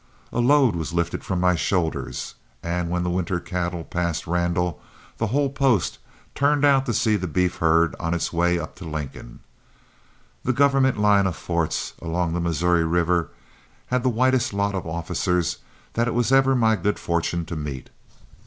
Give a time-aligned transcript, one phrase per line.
[0.33, 4.81] A load was lifted from my shoulders, and when the wintered cattle passed Randall,
[5.17, 5.99] the whole post
[6.33, 9.41] turned out to see the beef herd on its way up to Lincoln.
[10.43, 13.29] The government line of forts along the Missouri River
[13.93, 15.59] had the whitest lot of officers
[15.93, 17.91] that it was ever my good fortune to meet.